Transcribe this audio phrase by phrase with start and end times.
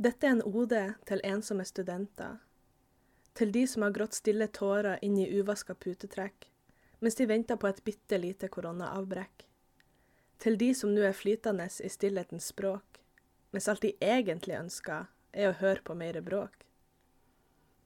[0.00, 2.38] Dette er en ode til ensomme studenter.
[3.36, 6.46] Til de som har grått stille tårer inn i uvaska putetrekk,
[7.04, 9.44] mens de venter på et bitte lite koronaavbrekk.
[10.40, 13.02] Til de som nå er flytende i stillhetens språk,
[13.52, 16.64] mens alt de egentlig ønsker, er å høre på mer bråk.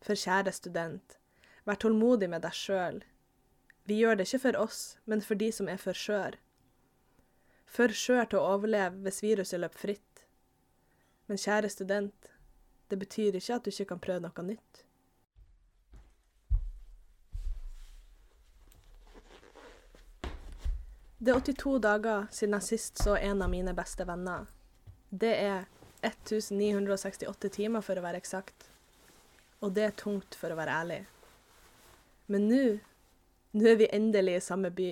[0.07, 1.19] For kjære student,
[1.67, 3.03] vær tålmodig med deg sjøl.
[3.91, 6.39] Vi gjør det ikke for oss, men for de som er for skjør.
[7.67, 10.14] For skjør til å overleve hvis viruset løper fritt.
[11.27, 12.31] Men kjære student,
[12.89, 14.83] det betyr ikke at du ikke kan prøve noe nytt.
[21.25, 24.45] Det er 82 dager siden jeg sist så en av mine beste venner.
[25.09, 25.65] Det er
[26.05, 28.69] 1968 timer for å være eksakt.
[29.65, 31.01] Og det er tungt for å være ærlig.
[32.29, 32.63] Men nå,
[33.57, 34.91] nå er vi endelig i samme by,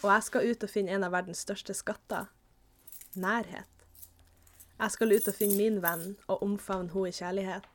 [0.00, 2.30] og jeg skal ut og finne en av verdens største skatter
[3.18, 3.77] nærhet.
[4.78, 7.66] Jeg skal ut og finne min venn og omfavne henne i kjærlighet.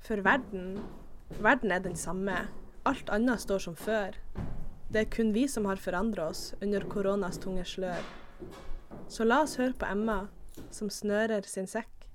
[0.00, 0.80] For verden
[1.38, 2.48] Verden er den samme.
[2.84, 4.16] Alt annet står som før.
[4.92, 8.02] Det er kun vi som har forandra oss under koronas tunge slør.
[9.08, 10.24] Så la oss høre på Emma,
[10.74, 12.08] som snører sin sekk,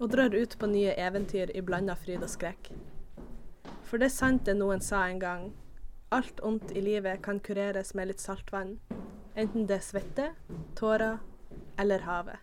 [0.00, 2.72] og drar ut på nye eventyr i blanda fryd og skrekk.
[3.92, 5.42] For det er sant det noen sa en gang,
[6.16, 8.78] alt ondt i livet kan kureres med litt saltvann,
[9.36, 10.28] enten det er svette,
[10.80, 11.18] tårer
[11.76, 12.40] eller havet.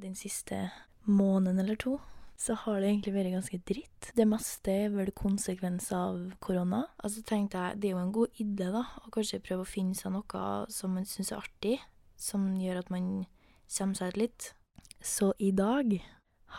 [0.00, 0.70] den siste
[1.04, 1.98] måneden eller to,
[2.34, 4.10] så har det egentlig vært ganske dritt.
[4.16, 6.82] Det meste er vel konsekvenser av korona.
[6.98, 9.94] Altså tenkte jeg, det er jo en god idé, da, å kanskje prøve å finne
[9.94, 11.76] seg noe som man syns er artig,
[12.20, 13.06] som gjør at man
[13.72, 14.50] kommer seg ut litt.
[15.00, 15.94] Så i dag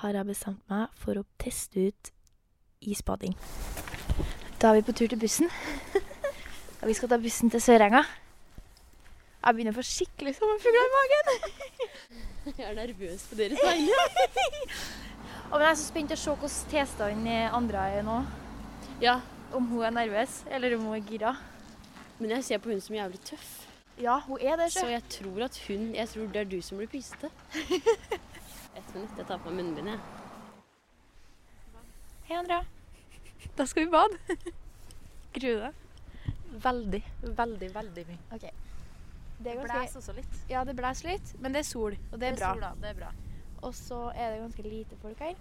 [0.01, 2.11] har jeg bestemt meg for å teste ut
[2.81, 3.35] isbading.
[4.57, 5.51] Da er vi på tur til bussen.
[6.81, 8.01] Og vi skal ta bussen til Sørenga.
[9.41, 11.31] Jeg begynner å få skikkelig sommerfugler i magen.
[12.57, 13.97] Jeg er nervøs på deres vegne.
[15.51, 18.21] Og men jeg er så spent å se hvordan tilstanden andre er nå.
[19.03, 19.19] Ja,
[19.51, 21.33] Om hun er nervøs, eller om hun er gira.
[22.19, 23.70] men jeg ser på hun som jævlig tøff.
[23.99, 26.77] Ja, hun er det, Så jeg tror at hun Jeg tror det er du som
[26.77, 27.29] blir pysete.
[28.77, 29.17] Ett minutt.
[29.17, 29.99] Jeg tar på meg munnbind, jeg.
[32.29, 32.63] Hei, Andrea.
[33.57, 34.37] Da skal vi bade.
[35.35, 35.73] Gruer du deg?
[36.63, 37.01] Veldig,
[37.37, 38.19] veldig, veldig mye.
[38.35, 38.41] OK.
[38.41, 40.39] Det Det er blæs ganske, også litt.
[40.49, 42.49] ja, det blåser litt, men det er sol, og det er bra.
[42.53, 42.71] Sol, da.
[42.81, 43.11] det er bra.
[43.61, 45.35] Og så er det ganske lite folk her.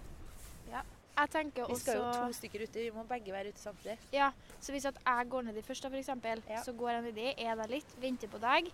[0.71, 0.81] Ja.
[1.21, 3.97] Jeg tenker Vi skal jo to stykker ute, vi må begge være ute samtidig.
[4.13, 6.63] Ja, så hvis jeg går nedi først, da, eksempel, Ja.
[6.65, 8.71] så går jeg nedi, er der litt, venter på deg,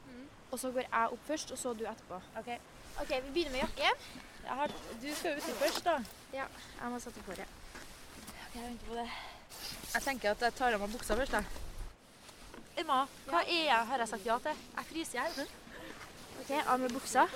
[0.52, 2.22] og så går jeg opp først, og så du etterpå.
[2.40, 2.47] Ok.
[3.02, 4.07] OK, vi begynner med jakken.
[4.47, 4.68] Har,
[5.02, 5.97] du skal jo uti først, da.
[6.34, 6.46] Ja.
[6.81, 7.47] Jeg må sette på håret.
[8.47, 9.09] Ok, jeg venter på det.
[9.94, 11.46] Jeg tenker at jeg tar av meg buksa først, jeg.
[12.78, 14.63] Emma, hva er jeg, har jeg sagt ja til?
[14.78, 15.47] Jeg fryser i hjel.
[16.41, 17.28] OK, av med buksa.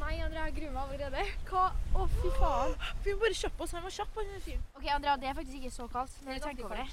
[0.00, 1.22] Nei, Andrea, jeg gruer meg allerede.
[1.48, 1.64] Hva?
[1.94, 2.74] Å, fy faen.
[3.04, 4.62] Vi må bare kjappe oss, han var kjapp, han fyren.
[4.78, 6.88] OK, Andrea, det er faktisk ikke så kaldt når du er tenker over det.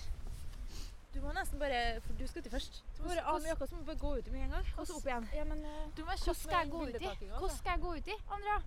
[1.13, 2.81] Du må nesten bare, for du skal til først.
[2.95, 4.67] Du må bare av med jakka, så må du bare gå uti med en gang,
[4.77, 5.25] og så opp igjen.
[5.39, 6.91] Ja, men eh, Du må være kjapp skal jeg gå uti?
[6.91, 7.61] bildetakinga, Hvordan altså.
[7.63, 8.59] skal jeg gå uti, Andrea?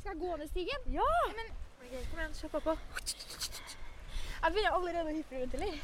[0.00, 0.88] Skal jeg gå ned stigen?
[0.96, 1.10] Ja!
[1.36, 2.76] Men Ok, kom igjen, kjapp på.
[4.40, 5.78] jeg begynner allerede å hyppe rundt, eller?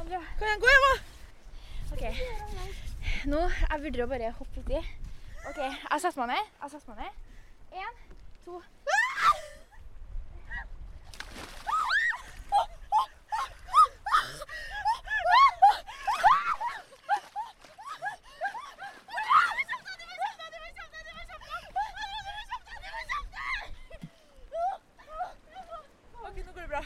[0.00, 0.22] Andrea.
[0.40, 0.92] Kom igjen, gå Emma!
[1.90, 2.04] OK.
[3.34, 4.80] Nå jeg vurderer å bare hoppe uti.
[5.48, 5.56] OK,
[5.90, 7.12] jeg setter meg ned.
[7.72, 7.94] Én,
[8.44, 8.62] to
[26.30, 26.84] Ok, nå går det bra.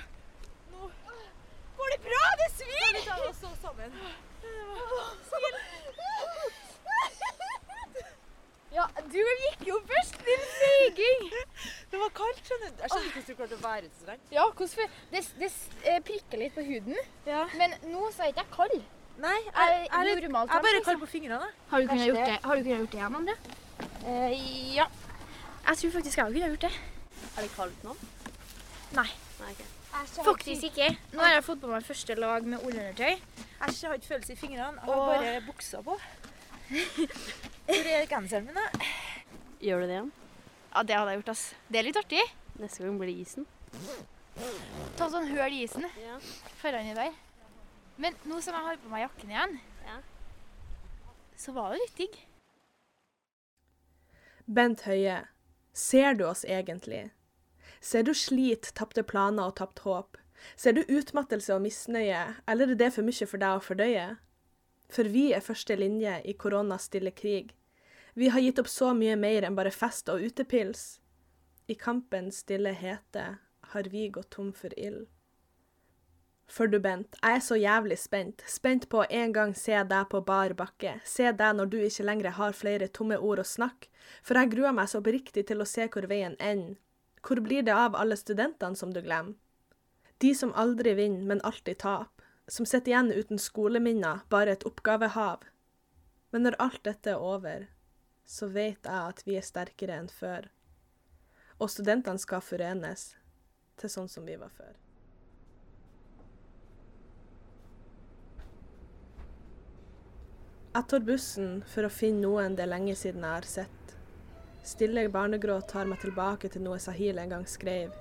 [0.70, 0.90] Nå
[1.76, 2.78] går det bra, det svir!
[2.80, 3.90] Skal vi ta oss så sammen?
[8.74, 11.20] Ja, du gikk jo først, din feiging.
[11.90, 12.74] Det var kaldt, skjønner.
[12.80, 14.26] Jeg skjønner ikke hvordan du klarte å være ute så lenge.
[14.34, 15.22] Ja, hvordan Det,
[15.84, 16.96] det prikker litt på huden,
[17.26, 17.44] Ja.
[17.58, 18.82] men nå så er ikke jeg kald.
[19.18, 21.50] Nei, Jeg jeg, jeg, normalt jeg er bare kald på fingrene.
[21.70, 23.36] Har du kunnet gjort det, har du kunnet gjort det igjen, André?
[24.04, 24.86] Uh, ja.
[25.64, 26.72] Jeg tror faktisk jeg kunne gjort det.
[27.36, 27.94] Er det kaldt nå?
[28.94, 29.06] Nei.
[29.40, 29.70] Nei, okay.
[30.26, 30.90] Faktisk ikke.
[31.14, 33.14] Nå har jeg fått på meg første lag med ullundertøy.
[33.14, 34.82] Jeg har ikke følelse i fingrene.
[34.82, 35.96] Jeg har bare buksa på.
[37.68, 38.88] Hvor er genseren min, da?
[39.62, 40.12] Gjør du det igjen?
[40.74, 41.44] Ja, det hadde jeg gjort, ass.
[41.70, 42.24] Det er litt artig.
[42.60, 43.46] Neste gang blir det isen.
[44.98, 46.18] Ta sånn høl i isen Ja.
[46.60, 47.12] foran i der.
[47.98, 50.00] Men nå som jeg har på meg jakken igjen, Ja.
[51.36, 52.18] så var det litt digg.
[54.46, 55.26] Bent Høie,
[55.72, 57.10] Ser du oss egentlig?
[57.80, 60.16] Ser du slit, tapte planer og tapt håp?
[60.56, 64.04] Ser du utmattelse og misnøye, eller er det for mye for deg å fordøye?
[64.88, 67.50] For vi er første linje i koronas stille krig.
[68.14, 71.00] Vi har gitt opp så mye mer enn bare fest og utepils.
[71.66, 75.06] I kampens stille hete har vi gått tom for ild.
[76.46, 78.42] For du, Bent, jeg er så jævlig spent.
[78.46, 80.98] Spent på å en gang se deg på bar bakke.
[81.08, 83.88] Se deg når du ikke lenger har flere tomme ord å snakke.
[84.20, 86.76] For jeg gruer meg så oppriktig til å se hvor veien ender.
[87.24, 89.38] Hvor blir det av alle studentene som du glemmer?
[90.20, 92.28] De som aldri vinner, men alltid taper.
[92.46, 95.48] Som sitter igjen uten skoleminner, bare et oppgavehav.
[96.30, 97.64] Men når alt dette er over,
[98.28, 100.50] så vet jeg at vi er sterkere enn før.
[101.58, 103.12] Og studentene skal forenes
[103.80, 104.74] til sånn som vi var før.
[110.74, 113.92] Jeg tar bussen for å finne noen det er lenge siden jeg har sett.
[114.66, 117.92] Stille barnegråt tar meg tilbake til noe Sahil en gang skrev,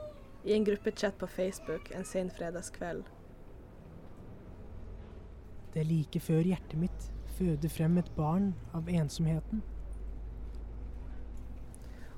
[0.42, 3.06] i en gruppechat på Facebook en sen fredagskveld.
[5.74, 7.08] Det er like før hjertet mitt
[7.38, 9.62] føder frem et barn av ensomheten.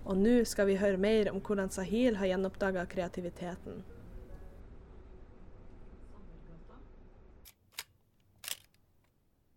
[0.05, 3.79] Og nå skal vi høre mer om hvordan Sahil har gjenoppdaga kreativiteten.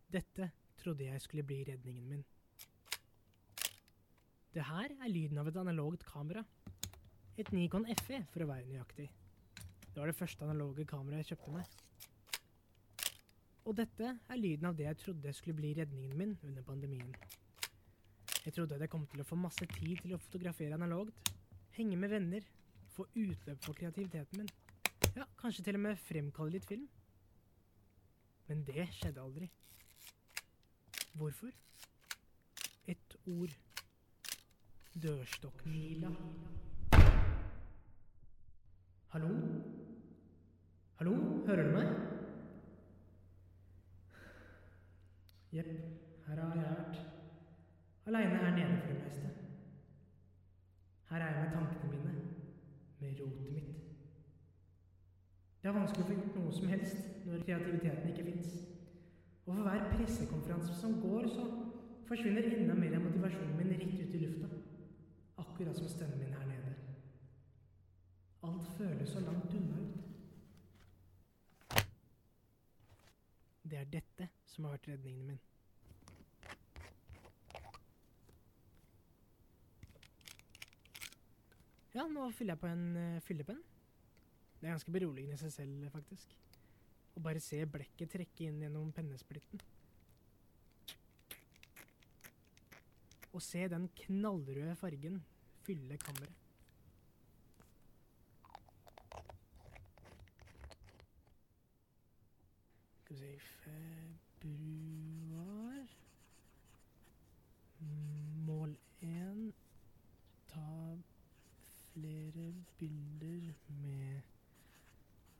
[0.08, 0.48] Dette
[0.80, 2.24] trodde jeg skulle bli redningen min.
[4.54, 6.40] Det her er lyden av et analogt kamera.
[7.38, 9.10] Et Nikon FE, for å være nøyaktig.
[9.84, 11.76] Det var det første analoge kameraet jeg kjøpte meg.
[13.68, 17.12] Og dette er lyden av det jeg trodde skulle bli redningen min under pandemien.
[18.48, 21.34] Jeg trodde at jeg kom til å få masse tid til å fotografere analogt,
[21.76, 22.46] henge med venner,
[22.94, 24.48] få utløp for kreativiteten min.
[25.18, 26.86] Ja, kanskje til og med fremkalle litt film.
[28.48, 29.50] Men det skjedde aldri.
[31.20, 31.52] Hvorfor?
[32.88, 33.52] Et ord.
[34.96, 36.14] Dørstokkmila.
[39.12, 39.34] Hallo?
[41.02, 41.14] Hallo,
[41.52, 41.92] hører du meg?
[45.52, 45.72] Jepp,
[46.30, 47.17] her har jeg vært.
[48.08, 49.28] Aleine her nede for det meste.
[51.10, 52.14] Her er jeg med tankene mine,
[53.00, 53.74] med rotet mitt.
[55.62, 58.54] Det er vanskelig å få gjort noe som helst når kreativiteten ikke fins.
[59.44, 61.44] Og for hver pressekonferanse som går, så
[62.08, 64.48] forsvinner enda mer av motivasjonen min rett ut i lufta.
[65.44, 66.72] Akkurat som stemmen min her nede.
[68.48, 70.00] Alt føles så langt unna ut.
[73.68, 75.47] Det er dette som har vært redningen min.
[81.94, 83.60] Ja, nå fyller jeg på en uh, fyllepenn.
[84.58, 86.34] Det er ganske beroligende i seg selv, faktisk.
[87.16, 89.62] Å bare se blekket trekke inn gjennom pennesplitten.
[93.32, 95.20] Og se den knallrøde fargen
[95.64, 96.44] fylle kammeret.
[103.02, 103.76] Skal vi se
[104.40, 105.86] Februar
[108.48, 109.52] Mål én.
[110.48, 110.96] Ta
[111.92, 112.27] flere
[112.78, 114.20] bilder med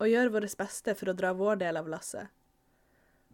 [0.00, 2.32] og gjør vårt beste for å dra vår del av lasset.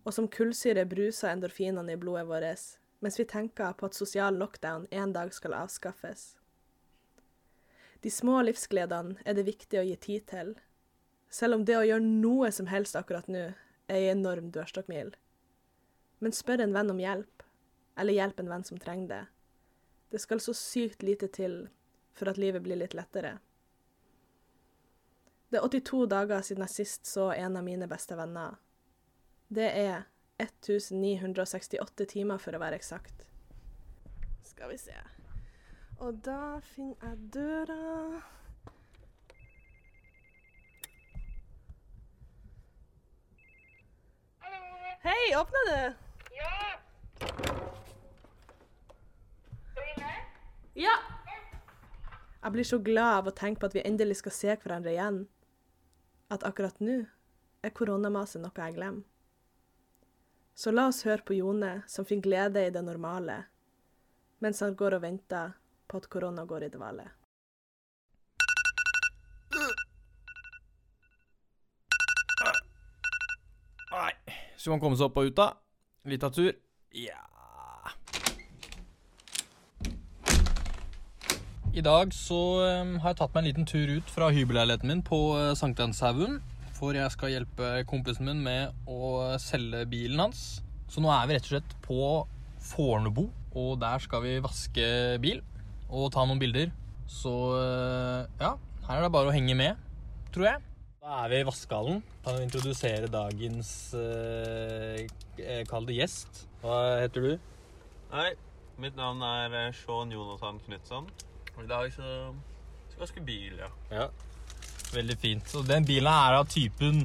[0.03, 4.87] Og som kullsyre bruser endorfinene i blodet vårt, mens vi tenker på at sosial lockdown
[4.91, 6.37] en dag skal avskaffes.
[8.01, 10.55] De små livsgledene er det viktig å gi tid til,
[11.31, 13.51] selv om det å gjøre noe som helst akkurat nå
[13.91, 15.13] er ei enorm dørstokkmil.
[16.21, 17.45] Men spør en venn om hjelp,
[18.01, 19.23] eller hjelp en venn som trenger det.
[20.11, 21.69] Det skal så sykt lite til
[22.17, 23.39] for at livet blir litt lettere.
[25.51, 28.59] Det er 82 dager siden jeg sist så en av mine beste venner.
[29.51, 30.07] Det er
[30.47, 33.27] 1968 timer, for å være eksakt.
[34.47, 34.97] Skal vi se.
[36.01, 38.23] Og da finner jeg døra
[45.01, 45.33] Hei!
[45.37, 45.95] åpner du?
[50.81, 50.97] Ja.
[52.43, 55.23] Jeg blir så glad av å tenke på at vi endelig skal se hverandre igjen.
[56.33, 57.03] At akkurat nå
[57.65, 59.05] er koronamaset noe jeg glemmer.
[60.61, 63.39] Så la oss høre på Jone, som finner glede i det normale,
[64.45, 65.55] mens han går og venter
[65.89, 67.07] på at korona går i dvale.
[73.95, 74.13] Nei.
[74.61, 75.49] Skal man komme seg opp og ut, da?
[76.13, 76.53] Lita tur?
[76.93, 77.25] Ja
[81.73, 82.37] I dag så
[82.83, 86.43] um, har jeg tatt meg en liten tur ut fra hybelleiligheten min på uh, Sankthanshaugen.
[86.81, 90.63] For jeg skal hjelpe kompisen min med å selge bilen hans.
[90.89, 92.05] Så nå er vi rett og slett på
[92.71, 94.87] Fornebu, og der skal vi vaske
[95.21, 95.43] bil
[95.91, 96.73] og ta noen bilder.
[97.11, 98.55] Så uh, ja,
[98.87, 99.77] her er det bare å henge med,
[100.33, 100.63] tror jeg.
[101.05, 102.01] Da er vi i vaskehallen.
[102.25, 105.05] Kan du introdusere dagens eh,
[105.69, 106.43] Kall det gjest.
[106.61, 107.31] Hva heter du?
[108.13, 108.31] Hei,
[108.81, 111.13] mitt navn er eh, Sean Jonathan Knutson.
[111.59, 113.71] Og I dag så skal jeg vaske bil, ja.
[113.93, 114.11] Ja.
[114.95, 115.47] Veldig fint.
[115.49, 117.05] Så den bilen er av typen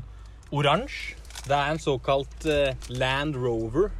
[0.52, 1.20] oransje.
[1.46, 3.92] Det er en såkalt eh, Land Rover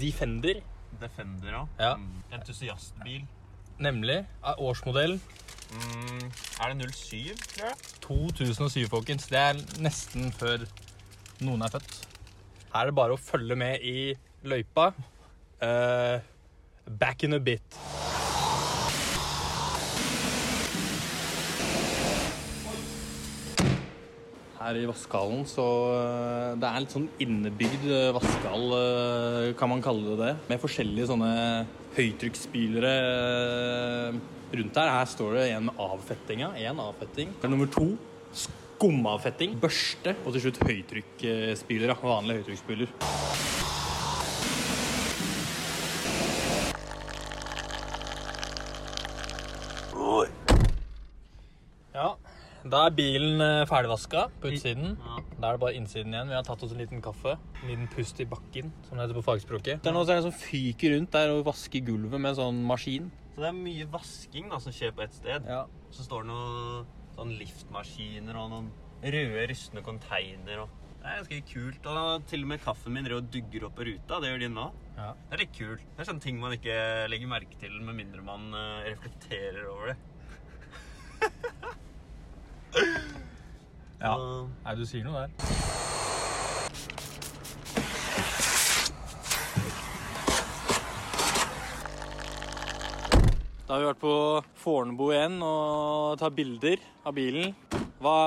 [0.00, 0.60] Defender.
[1.00, 1.62] Defender, ja.
[1.80, 1.94] Ja.
[1.96, 2.20] Mm.
[2.36, 3.24] Entusiastbil.
[3.82, 4.20] Nemlig.
[4.44, 5.18] Av årsmodell
[5.74, 6.30] Mm.
[6.60, 7.76] Er det 07, tror jeg?
[8.04, 9.26] 2007, folkens.
[9.26, 10.66] Det er nesten før
[11.42, 11.96] noen er født.
[12.74, 14.14] Her er det bare å følge med i
[14.46, 14.92] løypa.
[15.62, 16.20] Eh,
[17.00, 17.80] back in a bit.
[24.64, 29.84] Her i vaskehallen så eh, Det er litt sånn innebygd eh, vaskehall, eh, kan man
[29.84, 30.30] kalle det det.
[30.48, 31.32] Med forskjellige sånne
[31.98, 32.94] høytrykksspylere
[34.54, 34.92] rundt her.
[34.96, 36.54] Her står det en med avfettinga.
[36.64, 37.36] En avfetting.
[37.44, 37.90] Nummer to
[38.32, 39.60] skumavfetting.
[39.60, 40.16] Børste.
[40.24, 42.00] Og til slutt høytrykksspylere.
[42.00, 43.33] Vanlig høytrykksspyler.
[52.74, 54.96] Da er bilen eh, ferdigvaska på utsiden.
[54.98, 55.20] Ja.
[55.38, 56.30] Da er det bare innsiden igjen.
[56.32, 57.36] Vi har tatt oss en liten kaffe.
[57.62, 59.82] En liten pust i bakken, som det heter på fagspråket.
[59.84, 63.10] Det er noe som fyker rundt der og vasker gulvet med en sånn maskin.
[63.34, 65.46] Så det er mye vasking da, som skjer på ett sted.
[65.50, 65.64] Ja.
[65.94, 68.72] Så står det noen sånn liftmaskiner og noen
[69.04, 70.64] røde, rustne container.
[70.64, 71.88] Og det er ganske kult.
[71.90, 74.18] Og til og med kaffen min og dugger opp på ruta.
[74.22, 74.66] Det gjør de nå.
[74.96, 75.12] Ja.
[75.14, 75.86] Det er litt kult.
[75.94, 76.78] Det er sånne ting man ikke
[77.10, 79.98] legger merke til med mindre man eh, reflekterer over det.
[84.00, 84.14] Ja.
[84.64, 85.30] Nei, du sier noe der.
[93.64, 94.14] Da har vi vært på
[94.60, 97.54] Fornebu igjen og tar bilder av bilen.
[98.04, 98.18] Hva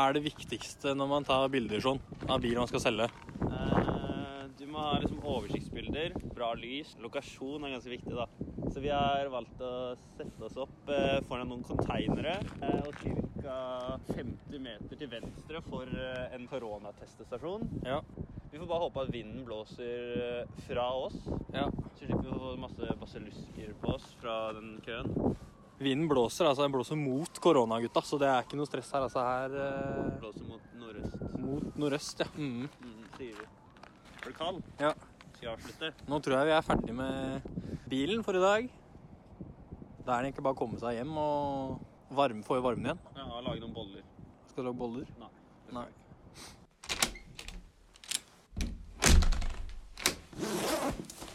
[0.00, 3.06] er det viktigste når man tar bilder sånn av bilen man skal selge?
[3.46, 6.96] Eh, Du må ha liksom oversiktsbilder, bra lys.
[7.00, 8.26] Lokasjon er ganske viktig, da.
[8.74, 12.98] Så vi har valgt å sette oss opp eh, foran noen konteinere eh, og
[13.42, 13.98] ca.
[14.14, 17.68] 50 meter til venstre for eh, en koronatestestasjon.
[17.86, 18.00] Ja.
[18.50, 21.16] Vi får bare håpe at vinden blåser eh, fra oss,
[21.54, 21.68] ja.
[21.70, 25.36] så slipper vi å få masse basillusker på oss fra den køen.
[25.80, 29.06] Vinden blåser, altså den blåser mot koronagutta, så det er ikke noe stress her.
[29.06, 32.28] Altså her eh, Blåser mot nordøst, mot nordøst, ja.
[32.36, 32.66] Mm.
[32.66, 33.48] mm, sier vi.
[34.20, 34.60] Er du kald?
[34.82, 34.92] Ja.
[35.36, 35.92] Skal jeg avslutte?
[36.10, 37.46] Nå tror jeg vi er ferdig med
[37.88, 38.68] bilen for i dag.
[40.04, 41.78] Da er det egentlig bare å komme seg hjem og
[42.10, 43.02] varme, få i varmen igjen.
[43.16, 44.02] Ja, lage noen boller.
[44.50, 45.06] Skal du lage boller?
[45.20, 45.30] Nei.
[45.76, 45.88] Nei.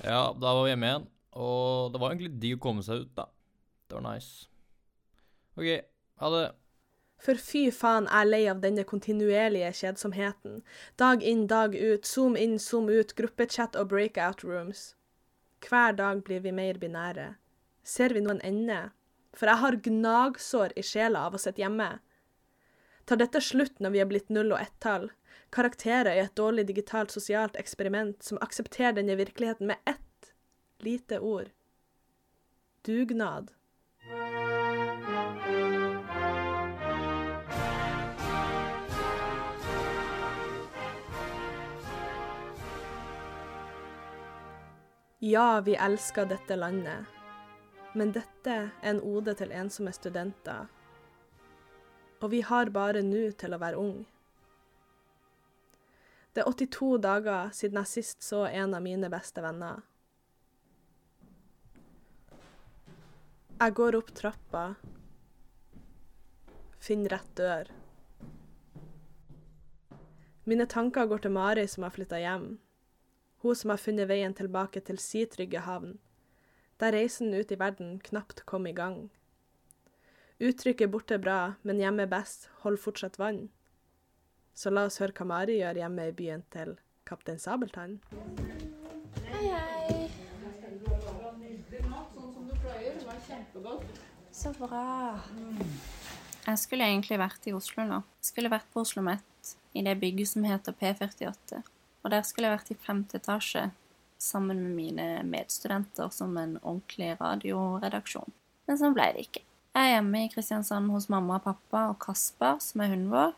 [0.06, 1.08] Ja, da var vi hjemme igjen.
[1.36, 3.26] Og det var egentlig digg å komme seg ut, da.
[3.90, 4.48] Det var nice.
[5.56, 5.70] OK,
[6.22, 6.46] ha det.
[7.26, 10.60] For fy faen, jeg er lei av denne kontinuerlige kjedsomheten.
[11.02, 14.94] Dag inn, dag ut, zoom inn, zoom ut, gruppechat og breakout rooms.
[15.66, 17.32] Hver dag blir vi mer binære.
[17.84, 18.92] Ser vi noen ende?
[19.36, 21.90] For jeg har gnagsår i sjela av å sitte hjemme.
[23.06, 25.12] Tar dette slutt når vi er blitt null og ett-tall?
[25.54, 30.32] Karakterer i et dårlig digitalt sosialt eksperiment som aksepterer denne virkeligheten med ett
[30.80, 31.52] lite ord.
[32.86, 33.52] Dugnad.
[45.20, 47.15] Ja, vi elsker dette landet,
[47.96, 50.68] men dette er en ode til ensomme studenter.
[52.20, 54.04] Og vi har bare nå til å være ung.
[56.36, 59.86] Det er 82 dager siden jeg sist så en av mine beste venner.
[63.56, 64.66] Jeg går opp trappa,
[66.84, 67.72] finner rett dør.
[70.44, 72.58] Mine tanker går til Mari som har flytta hjem.
[73.42, 75.98] hun som har funnet veien tilbake til si trygge havn,
[76.80, 79.10] der reisen ut i verden knapt kom i gang.
[80.40, 83.50] Uttrykket 'borte bra, men hjemme best' holder fortsatt vann.
[84.54, 88.00] Så la oss høre hva Mari gjør hjemme i byen til Kaptein Sabeltann.
[89.32, 90.12] Hei, hei.
[94.32, 95.20] Så bra.
[96.46, 98.02] Jeg skulle egentlig vært i Oslo nå.
[98.20, 101.62] Jeg skulle vært på Oslo Met, i det bygget som heter P48.
[102.04, 103.70] Og der skulle jeg vært i femte etasje,
[104.26, 108.34] sammen med mine medstudenter som en ordentlig radioredaksjon.
[108.66, 109.44] Men sånn ble det ikke.
[109.76, 113.36] Jeg er hjemme i Kristiansand hos mamma og pappa og Kasper, som er hunden vår.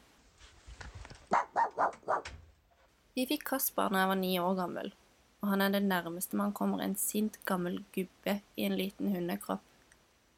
[3.17, 4.91] Vi fikk Kasper da jeg var ni år gammel,
[5.41, 9.65] og han er det nærmeste man kommer en sint, gammel gubbe i en liten hundekropp.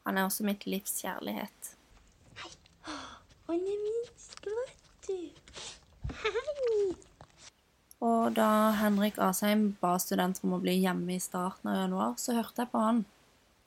[0.07, 1.75] Han er også mitt livs kjærlighet.
[3.49, 5.17] Han er min skvett, du.
[6.23, 6.49] Hei.
[8.29, 12.36] Og da Henrik Asheim ba studenter om å bli hjemme i starten av januar, så
[12.38, 13.00] hørte jeg på han.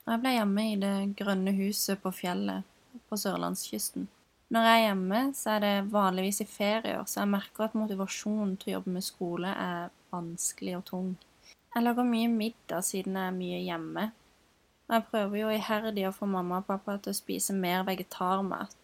[0.04, 2.68] Og jeg ble hjemme i det grønne huset på fjellet
[3.10, 4.06] på sørlandskysten.
[4.54, 8.54] Når jeg er hjemme, så er det vanligvis i ferier, så jeg merker at motivasjonen
[8.62, 11.10] til å jobbe med skole er vanskelig og tung.
[11.74, 14.08] Jeg lager mye middag siden jeg er mye hjemme.
[14.86, 18.78] Og jeg prøver jo iherdig å få mamma og pappa til å spise mer vegetarmat.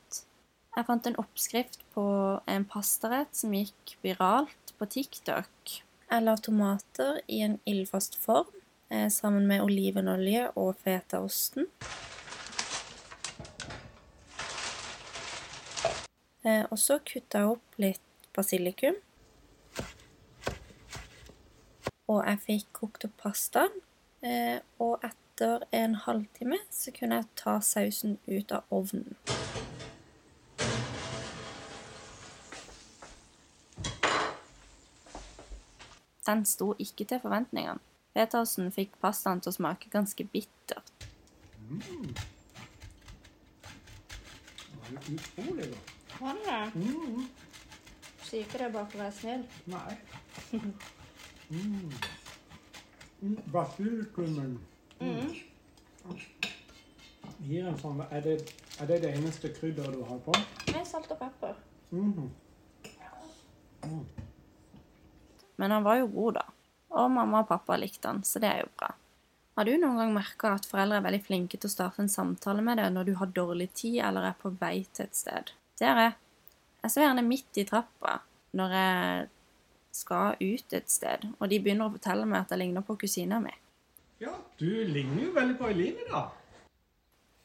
[0.74, 2.08] Jeg fant en oppskrift på
[2.50, 5.82] en pastarett som gikk viralt på TikTok.
[6.10, 8.46] La tomater i en ildfast form
[8.88, 11.66] eh, sammen med olivenolje og fetaosten.
[16.44, 18.96] Eh, og så kutta jeg opp litt basilikum.
[22.08, 23.82] Og jeg fikk kokt opp pastaen.
[24.24, 29.18] Eh, og etter en halvtime så kunne jeg ta sausen ut av ovnen.
[36.28, 37.80] Den sto ikke til forventningene.
[38.14, 40.90] Petersen fikk pastaen til å smake ganske bittert.
[41.68, 42.14] Mm.
[44.68, 45.94] Det var utrolig godt.
[46.20, 46.62] Var det det?
[46.74, 47.28] Mm.
[48.28, 49.44] Sier ikke det bare for å være snill.
[49.72, 49.96] Nei.
[51.50, 51.92] Mm.
[53.20, 53.36] Mm.
[53.52, 54.58] Basilikumen
[55.00, 55.30] Mm.
[57.46, 58.34] gir en sånn er det,
[58.80, 60.32] er det det eneste krydderet du har på?
[60.72, 61.54] Med salt og pepper.
[61.90, 62.30] Mhm.
[63.84, 64.06] Mm.
[65.58, 66.46] Men han var jo god, da.
[66.98, 68.92] Og mamma og pappa likte han, så det er jo bra.
[69.58, 72.62] Har du noen gang merka at foreldre er veldig flinke til å starte en samtale
[72.62, 75.50] med deg når du har dårlig tid eller er på vei til et sted?
[75.78, 76.12] Det er jeg.
[76.84, 78.12] Jeg står gjerne midt i trappa
[78.58, 79.24] når jeg
[79.98, 83.40] skal ut et sted, og de begynner å fortelle meg at jeg ligner på kusina
[83.42, 83.54] mi.
[84.22, 86.22] Ja, du ligner jo veldig på Eline, da.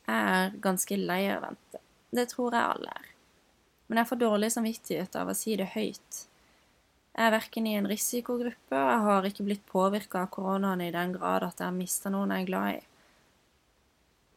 [0.05, 1.81] Jeg er ganske lei av å vente.
[2.13, 3.09] Det tror jeg alle er.
[3.87, 6.23] Men jeg får dårlig samvittighet av å si det høyt.
[7.13, 10.93] Jeg er verken i en risikogruppe, og jeg har ikke blitt påvirka av koronaen i
[10.93, 12.79] den grad at jeg har mista noen jeg er glad i.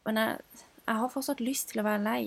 [0.04, 2.20] Men jeg, jeg har fortsatt lyst til å være lei.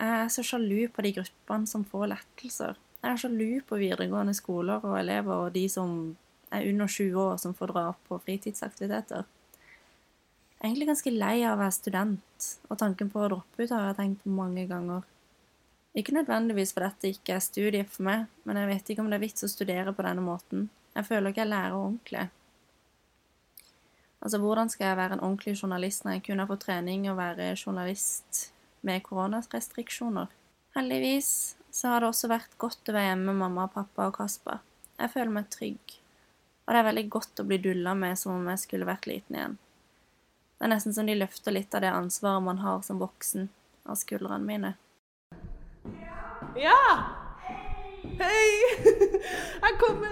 [0.00, 2.80] Jeg er så sjalu på de gruppene som får lettelser.
[3.04, 5.94] Jeg er sjalu på videregående skoler og elever og de som
[6.54, 9.28] er under 20 år som får dra på fritidsaktiviteter.
[9.28, 13.74] Jeg er egentlig ganske lei av å være student, og tanken på å droppe ut
[13.74, 15.04] har jeg tenkt mange ganger.
[15.94, 19.20] Ikke nødvendigvis fordi dette ikke er studiet for meg, men jeg vet ikke om det
[19.20, 20.68] er vits å studere på denne måten.
[20.94, 22.24] Jeg føler ikke jeg lærer ordentlig.
[24.24, 27.18] Altså, hvordan skal jeg være en ordentlig journalist når jeg kun har fått trening å
[27.18, 28.46] være journalist
[28.86, 30.30] med koronarestriksjoner?
[30.74, 31.28] Heldigvis
[31.74, 34.62] så har det også vært godt å være hjemme med mamma, pappa og Kasper.
[34.98, 35.98] Jeg føler meg trygg.
[36.64, 39.36] Og det er veldig godt å bli dulla med som om jeg skulle vært liten
[39.36, 39.58] igjen.
[40.56, 43.50] Det er nesten som de løfter litt av det ansvaret man har som voksen,
[43.84, 44.72] av skuldrene mine.
[46.56, 46.80] Ja!
[48.02, 48.50] Hei!
[49.62, 50.08] Jeg kommer!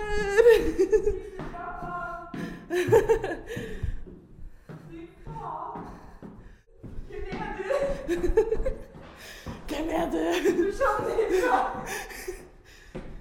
[9.68, 10.18] Hvem er du?
[10.59, 11.52] Du skjønner ikke.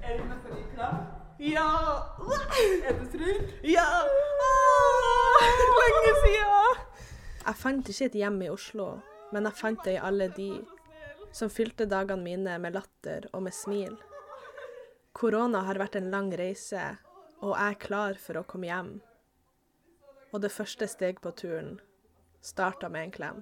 [0.03, 0.95] Er du med på ditt kram?
[1.39, 1.69] Ja.
[2.87, 3.41] Er du trygg?
[3.63, 3.87] Ja.
[5.81, 6.83] Lenge siden.
[7.45, 8.93] Jeg fant ikke et hjem i Oslo,
[9.33, 10.49] men jeg fant det i alle de
[11.31, 13.95] som fylte dagene mine med latter og med smil.
[15.15, 16.83] Korona har vært en lang reise,
[17.41, 18.91] og jeg er klar for å komme hjem.
[20.31, 21.79] Og det første steg på turen
[22.41, 23.41] starta med en klem.